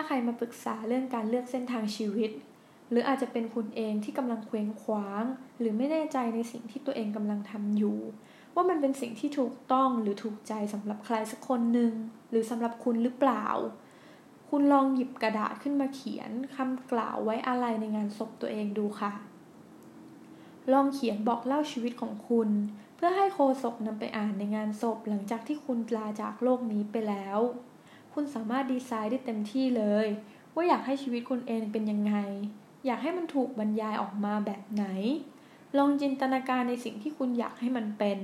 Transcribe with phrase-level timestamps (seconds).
[0.00, 2.30] ถ้าใครมาปรึกษาเรื่องการเลือกเส้นทางชีวิต
[2.90, 5.24] หรืออาจจะเป็นคุณเองที่กำลังเคว้งคว้าง
[5.58, 7.98] หรือไม่แน่ใจในสิ่งที่ตัวเองกำลังทำอยู่
[8.54, 11.92] ว่ามันเป็นสิ่งที่ถูกต้องหรือถูกใจสำหรับใครสักคนหนึ่ง
[12.30, 13.46] หรือสำหรับคุณหรือเปล่า
[14.48, 19.12] คุณลองหยิบกระดาษขึ้นมาเขียนคำกล่าวไว้อะไรในงานศพตัวเองดูค่ะ
[20.72, 22.48] ลองเขียนบอกเล่าชีวิตของคุณ
[22.96, 27.40] เพื่อให้โคศกนำไปอ่านในงานศพหลังจากที่คุณลาจากโลกนี้ไปแล้ว
[28.20, 30.06] คุณสามารถดีไซน์ได้เต็มที่เลย
[30.54, 32.14] ว่าอยากให้ชีวิตคุณเองเป็นยังไง
[32.86, 34.84] อยากให้มันถูกบรรยายออกมาแบบไหน
[35.78, 38.18] ลองจินตนาการในสิ่งที่คุณอยากให้มันเป็น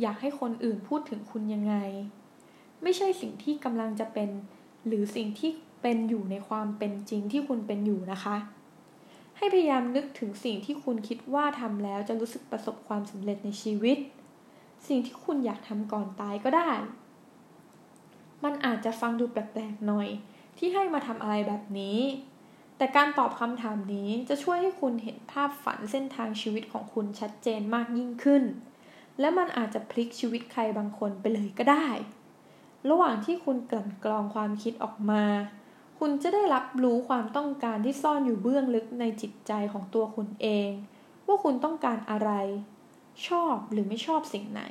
[0.00, 1.74] อยากให้คนอื่นพูดถึงคุณยังไง
[2.82, 4.28] ไม่ใช่สิ่งที่กำลังจะเป็น
[4.86, 5.50] หรือสิ่งที่
[5.82, 8.36] เป็นอยู่ในความเป็นจริงที่คุณเป็นอยู่นะคะ
[9.36, 13.98] ให้พยายามนึกถึงสิ่งที่คุณคิดว่าทำแล้วจะรู้สึกประสบความสำเร็จในชีวิต
[14.88, 16.70] สิ่งที่คุณอยากทำก่อนตายก็ได้
[18.44, 20.08] มันอาจจะฟังดูแปลกๆหน่อย
[20.58, 21.98] ที่ให้มาทำอะไรแบบนี้
[22.76, 28.42] แต่การตอบคำถามนี้จะช่วยให้คุณเห็นภาพฝันเส้นทางชีวิตของคุณชัดเจนมากยิ่งขึ้น
[29.20, 31.88] และมันอาจจะพลิกชีวิตใครบางคนไปเลยก็ได้
[32.90, 35.24] ระหว่างที่คุณกลั่นกรองความคิดออกมา
[35.98, 40.70] คุณจะได้รับรู้ความต้องการที่ซ่อนอยู่เบื้องลึกในจิตใจของตัวคุณเอง
[41.26, 42.30] ว่าคุณต้องการอะไร
[43.28, 44.62] ชอบหรือไม่ชอบสิ่งไหน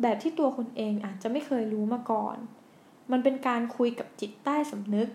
[0.00, 2.36] แบบที่ตัวคุณเองอาจจะไม่เคยรู้มาก่อน
[3.12, 5.08] มันเป็นการคุยกับจิตใต้สำนึก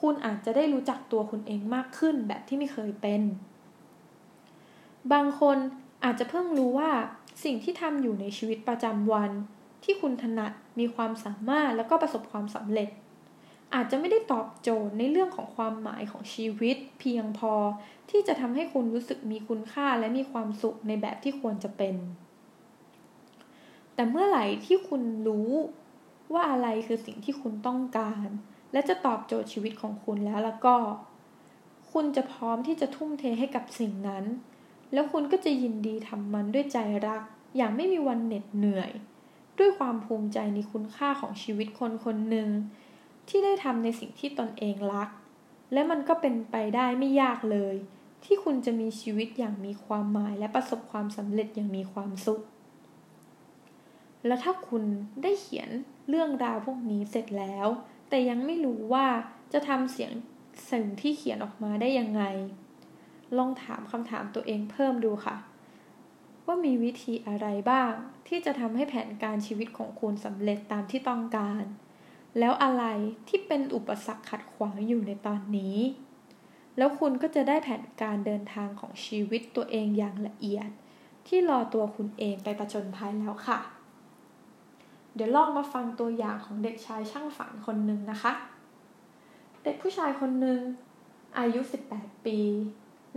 [0.00, 3.22] คุณอาจจะได้รู้จักตัวคุณเองมากขึ้นแบบที่ไม่เคยเป็น
[5.12, 5.56] บางคน
[6.04, 6.90] อาจจะเพิ่งรู้ว่า
[7.44, 9.30] สิ่งที่ทำอยู่ในชีวิตประจำวัน
[9.84, 12.88] ที่คุณถนัดมีความสามารถแล้วก็ประสบความสำเร็จ
[13.74, 17.54] อาจจะไม่ได้ตอบโจทย์ในเรื่องของความหมายของชีวิต เพียงพอ
[18.10, 21.94] ที่จะทำให้คุณรู้สึกมีคุณค่าและมีความสุขในแบบที่ควรจะเป็น
[23.94, 25.50] แต่เมื่อไหร่ที่คุณรู้
[26.34, 28.28] ว่าอะไรคือสิ่งที่คุณต้องการ
[28.72, 30.76] และจะตอบโจทย์ชีวิตของคุณแล้วแล้วก็
[31.92, 34.24] คุณจะพร้อมที่จะทุ่มเทให้กับสิ่งนั้น
[34.92, 37.22] แล้วคุณก็จะยินดีทำมันด้วยใจรัก
[37.56, 38.90] อย่างไม่มีวันเหน็ดเหนื่อย
[39.58, 42.48] ด้วยความภูมิใจในคุณค่าของชีวิตคนคนหนึ่ง
[43.28, 45.08] ที่ได้ทำในสิ่งที่ตนเองรัก
[45.72, 47.74] และมันก็เป็นไปได้ไม่ยากเลย
[48.24, 52.42] ที่คุณจะมีชีวิตอย่างมีความหมายและประสบความสำเร็จอย่างมีความสุข
[54.26, 54.84] และถ้าคุณ
[55.22, 55.68] ได้เขียน
[56.08, 57.66] เรื่องราวพวกนี้เสร็จแล้ว
[58.08, 59.06] แต่ยังไม่รู้ว่า
[59.52, 60.12] จะทำเสียง
[60.70, 62.22] สิ่งที่เขียนออกมาได้ยังไง
[63.36, 65.36] ลองถามคำถามตัวเองเพิ่มดูค่ะ
[66.46, 67.92] ว่ามีวิธีอะไรบ้าง
[68.28, 71.64] ที่จะทำให้แผนการชีวิตของคุณสำเร็จตามที่ต้องการ
[72.38, 72.84] แล้วอะไร
[73.28, 75.78] ที่เป็นอุปสรรคขัดขวางอยู่ในตอนนี้
[76.76, 80.68] แล้วคุณก็จะได้แผนการเดินทางของชีวิตตัวเองอย่างละเอียด
[81.26, 83.58] ที่รอตัวคุณเองไปประจนภัยแล้วค่ะ
[85.14, 88.32] เดี๋ยวลองมาฟังตัวอย่างของเด็กชายช่างฝันคนหนึ่งนะคะ
[89.64, 90.60] เด็กผู้ชายคนหนึ่ง
[91.38, 91.60] อายุ
[91.92, 92.38] 18 ปี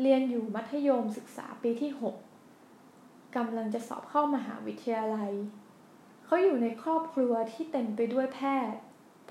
[0.01, 5.31] เรียนอยู่มัธยมศึกษาปีที่ 6กำลังจะสอบเข้ามหาวิทยาลัย
[6.25, 8.39] เขาอยู่ในครอบครัวที่เต็มไปด้วยแพ
[8.71, 8.79] ทย์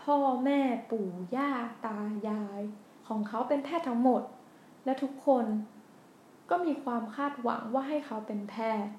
[0.03, 0.60] พ่อแม่
[0.91, 1.50] ปู่ย่า
[1.86, 1.98] ตา
[2.28, 2.60] ยาย
[3.08, 4.22] ของเขาเป็นแพทย์ทั้งหมด
[4.84, 5.47] และทุกคน
[6.50, 8.54] ก็มีความคาดหวังว่าให้เขาเป็นแพ
[8.84, 8.92] ทย์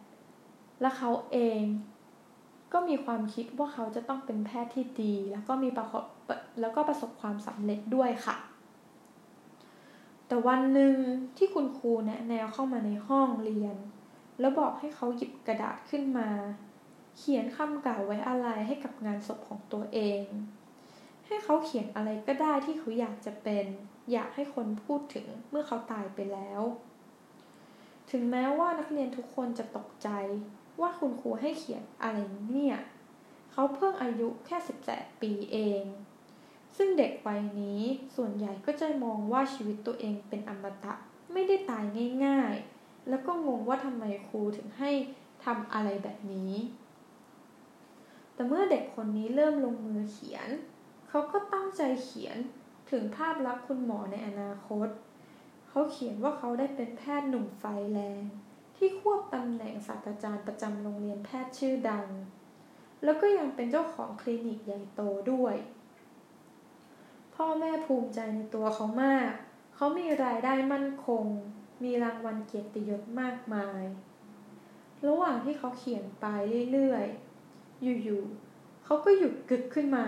[0.81, 1.63] และเขาเอง
[2.73, 5.85] ก็มีความคิดว่าเขาจะต้องเป็นแพทย์ที่ดี แล้วก็มีประ
[6.61, 8.37] แล้วก็ประสบความสำเร็จด้วยค่ะ
[10.27, 10.97] แต่วันหนึ่ง
[11.37, 13.75] ที่คุณครูแนะแนวเข้ามาในห้องเรียน
[14.39, 16.29] แล้วบอกให้เขาหยิบกระดาษขึ้นมา
[17.17, 20.23] เขียนคำกล่าวไว้อะไรให้กับงานศพของตัวเอง
[21.27, 23.65] ให้เขาเขียนอะไรก็ได้ที่เขาอยากจะเป็น
[24.11, 26.61] อยากให้คนพูดถึงเมื่อเขาตายไปแล้ว
[28.11, 30.09] ถึงแม้ว่านักเรียนทุกคนจะตกใจ
[30.81, 32.17] ว่าคุณครูให้เขียนอะไร
[32.49, 32.77] เนี่ย
[33.51, 34.57] เขาเพิ่งอายุแค่
[34.89, 35.83] 18 ปีเอง
[36.77, 37.81] ซึ่งเด็กวัยนี้
[38.15, 40.93] ส่วนใหญ่ก็จะมองว่าชีวิตตัวเองเป็นอมตะ
[41.33, 41.83] ไม่ได้ตาย
[42.25, 44.91] ง่ายๆ แล้วก็งงว่าทำไมครูถึงให้
[45.45, 46.53] ทำอะไรแบบนี้
[48.33, 50.49] แต่เมื่อเด็กคนนี้เริ่มลงมือเขียน
[51.09, 52.37] เขาก็ตั้งใจเขียน
[52.91, 54.87] ถึงภาพลักษณ์คุณหมอในอนาคต
[55.67, 57.63] เขาเขียนว่าเขาได้เป็นแพทย์หนุ่มไฟ
[57.93, 58.23] แรง
[58.75, 62.07] ที่ควบตำแหน่งศาสตราจารย์ประจำโรงเรียนแพทย์ชื่อดัง
[63.03, 65.01] แล้วก็ยังเป็นเจ้าของคลินิกใหญ่โต
[65.31, 65.55] ด้วย
[67.35, 69.31] พ่อแม่ภูมิใจในตัวเขามาก
[69.75, 71.25] เขามีรายได้มั่นคง
[71.83, 73.83] มีรางวัลเกียรติยศมากมาย
[75.07, 76.25] ระหว่างที่เขาเขียนไป
[76.71, 80.07] เรื่อยๆ อยู่ๆ เขาก็หยุดกึกขึ้นมา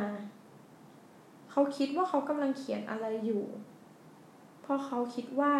[1.51, 3.45] เขาคิดว่าเขากำลังเขียนอะไรอยู่
[4.61, 5.55] เพราะเขาคิดว่า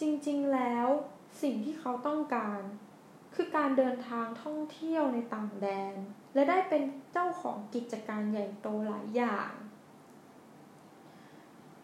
[0.00, 0.88] จริงๆ แล้ว
[1.40, 2.60] สิ่งที่เขาต้องการ
[3.34, 5.94] คือการเดินทางท่องเที่ยวในต่างแดน
[6.34, 6.82] และได้เป็น
[7.12, 9.50] เจ้าของกิจการใหญ่โตหลายอย่าง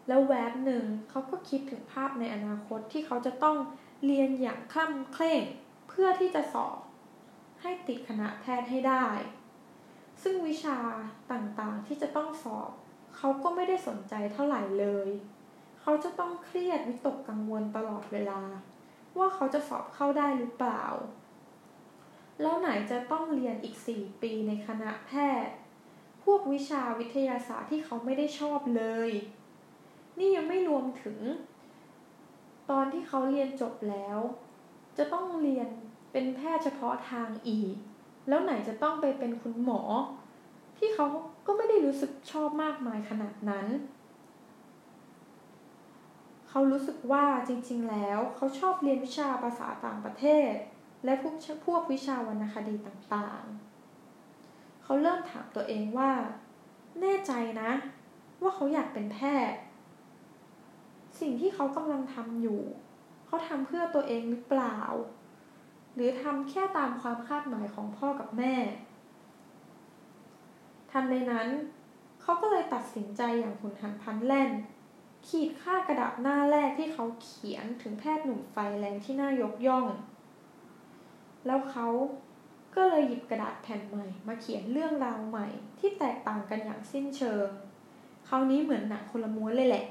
[0.07, 3.57] แล้วแวบหนึ่งเขาก็คิดถึงภาพในอนาคตที่เขาจะต้อง
[4.05, 5.43] เรียนอย่างคล่ำเคร่ง
[5.89, 6.77] เพื่อที่จะสอบ
[7.61, 9.07] ให้ติดคณะแพทย์ให้ได้
[10.23, 10.77] ซึ่งวิชา
[11.31, 12.71] ต่างๆที่จะต้องสอบ
[13.15, 15.09] เขาก็ไม่ได้สนใจเท่าไหร่เลย
[15.81, 18.41] เขาจะต้องเครียดวิตกกังวลตลอดเวลา
[19.19, 20.83] ว่าเขาจะสอบเข้าได้หรือเปล่า
[22.41, 25.11] แล้วไหนจะต้องเรียนอีกสี่ปีในคณะแพ
[25.45, 25.53] ทย์
[26.23, 29.11] พวกวิชาวิทยาศาสตร์ที่เขาไม่ได้ชอบเลย
[30.17, 31.17] นี่ยังไม่รวมถึง
[32.69, 34.19] ตอนที่เขาเรียนจบแล้ว
[34.97, 35.67] จะต้องเรียน
[36.11, 37.75] เป็นแพทย์เฉพาะทางอีก
[38.27, 39.81] แล้วไหนจะต้องไปเป็นคุณหมอ
[40.77, 41.05] ที่เขา
[41.47, 43.67] ก็ไม่ได้รู้สึกชอบมากมายขนาดนั้น
[46.49, 50.51] เขารู้สึกว่าจริงๆ แล้วเขาชอบเรียนวิชาภาษาต่างประเทศ
[51.05, 51.35] และพวก
[51.65, 56.11] พวกวิชาวรรณคดีต่างๆ เขาเริ่มถามตัวเองว่า
[57.01, 57.31] แน่ใจ
[57.61, 57.71] นะ
[58.41, 59.19] ว่าเขาอยากเป็นแพ
[59.51, 59.59] ทย์
[61.19, 62.61] สิ่งที่เขากำลังทำอยู่
[63.25, 64.79] เขาทำเพื่อตัวเองหรือเปล่า
[65.93, 68.55] หรือทำแค่ตามความคาดหมายของพ่อกับแม่
[70.91, 71.47] ทันในนั้น
[72.21, 74.51] เขาก็เลยตัดสินใจอย่างหุนหันพันแล่น
[75.27, 79.87] ขีดค่ากระดาษหน้าแรกที่เขาเขียนถึงแพทย์หนุ่มไฟแรงที่น่ายกย่อง
[81.45, 81.87] แล้วเขา
[82.75, 85.47] ก็เลยหยิบกระดาษแผ่นใหม่ มาเขียนเรื่องราวใหม่
[85.79, 87.47] ที่แตกต่างกันอย่างสิ้นเชิง
[88.27, 89.85] คราวนี้เหมือนหนังคนละม้วนเลยแหละ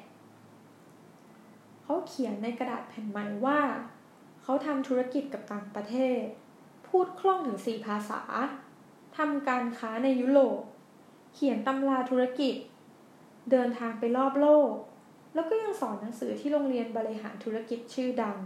[1.83, 3.61] เขาเขียนในกระดาษแผ่นใหม่ว่า
[4.43, 6.21] เขาทำธุรกิจกับต่างประเทศ
[6.89, 8.21] พูดคล่องถึงสี่ภาษา
[9.17, 10.61] ทำการค้าในยุโรป
[11.35, 12.55] เขียนตำราธุรกิจ
[13.51, 14.71] เดินทางไปรอบโลก
[15.35, 18.39] แล้วก็ยังสอนหนังสือที่โรงเรียนบริหารธุรกิจชื่อดัง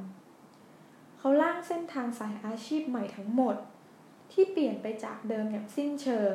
[1.19, 3.57] เขาล่างเส้นทางสายอาชีพใหม่ทั้งหมด
[4.33, 6.35] ที่เปลี่ยนไปจากเดิมอย่างสิ้นเชิง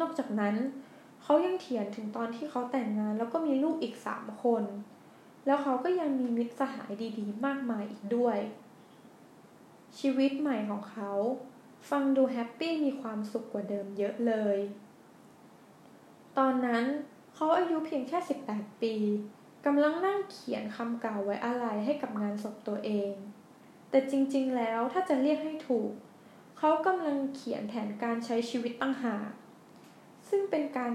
[0.00, 0.56] นอกจากนั้น
[1.22, 4.64] เขายังเขียนถึงตอนที่เขาแต่งงานแล้วก็มีลูกอีกสามคน
[5.46, 8.38] แล้วเขาก็ยังมีมิตรสหายดีๆ มากมายอีกด้วย
[9.98, 11.12] ชีวิตใหม่ของเขา
[11.90, 14.58] ฟังดูแฮปปี้มีความสุขกว่าเดิมเยอะเลย
[16.38, 16.84] ตอนนั้น
[17.42, 18.18] เขาอายุเพียงแค่
[18.50, 18.94] 18 ปี
[19.66, 23.12] กำลังนั่งเขียนคำกล่าวไว้อะไรให้กับงานศพตัวเอง
[23.90, 25.92] แต่จริงๆ แล้วถ้าจะเรียกให้ถูก
[26.58, 29.30] เขากำลังเขียนแผนการใช้ชีวิตตั้งหาก
[30.28, 30.92] ซึ่งเป็นการ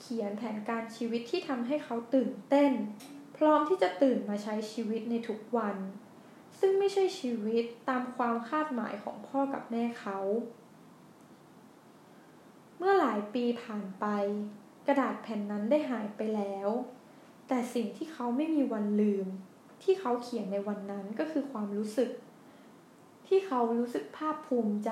[0.00, 2.72] เขียนแผนการชีวิตที่ทำให้เขาตื่นเต้น
[3.36, 5.76] พร้อมที่จะตื่นมาใช้ชีวิตในทุกวัน
[6.60, 10.18] ซึ่งไม่ใช่ชีวิตตามความคาดหมายของพ่อกับแม่เขา
[12.78, 14.06] เมื่อหลายปีผ่านไป
[14.86, 16.68] กระดาษแผ่นนั้นได้หายไปแล้ว
[17.48, 19.26] แต่สิ่งที่เขาไม่มีวันลืม
[19.82, 22.10] ที่เขาเขียนในวันนั้นก็คือความรู้สึก
[23.26, 24.90] ที่เขารู้สึกภาคภูมิใจ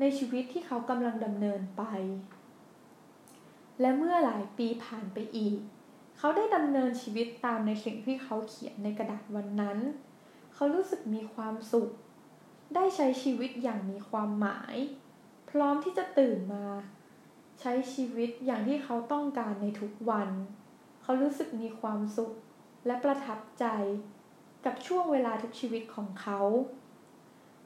[0.00, 1.82] ในชีวิตที่เขากำลังดำเนินไป
[3.80, 5.58] และเมื่อหลายปีผ่านไปอีก
[6.18, 9.78] เขาได้ดำเนินชีวิตตามในสิ่งที่เขาเขียนในกระดาษวันนั้น
[10.54, 11.90] เขารู้สึกมีความสุข
[12.74, 14.76] ได้ใช้ชีวิตอย่างมีความหมาย
[15.50, 16.66] พร้อมที่จะตื่นมา
[17.60, 20.28] ใช้ชีวิตอย่างที่เขาต้องการในทุกวัน
[21.02, 22.32] เขารู้สึกมีความสุข
[22.86, 23.64] และประทับใจ
[24.64, 26.40] กับช่วงเวลาทุกชีวิตของเขา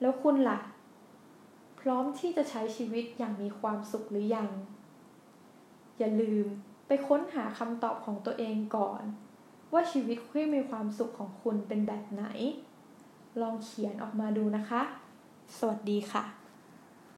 [0.01, 0.59] แล้วคุณละ่ะ
[1.81, 4.51] พร้อมที่จะใช้ชีวิตอย่างมีความสุขหรือยัง
[5.99, 6.47] อย่าลืม
[6.87, 9.03] ไปค้นหาคำตอบของตัวเองก่อน
[9.73, 12.25] ว่าชีวิตที่มีความสุขของคุณเป็นแบบไหน
[13.41, 14.83] ลองเขียนออกมาดูนะคะ
[15.59, 16.44] สวัสดีค่ะ